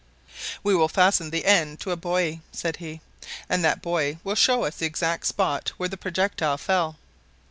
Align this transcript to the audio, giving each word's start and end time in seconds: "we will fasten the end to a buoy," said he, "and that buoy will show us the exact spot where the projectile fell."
"we 0.63 0.73
will 0.73 0.87
fasten 0.87 1.29
the 1.29 1.45
end 1.45 1.79
to 1.79 1.91
a 1.91 1.95
buoy," 1.95 2.41
said 2.51 2.77
he, 2.77 3.01
"and 3.47 3.63
that 3.63 3.83
buoy 3.83 4.17
will 4.23 4.33
show 4.33 4.63
us 4.63 4.77
the 4.77 4.85
exact 4.87 5.27
spot 5.27 5.71
where 5.77 5.89
the 5.89 5.95
projectile 5.95 6.57
fell." 6.57 6.97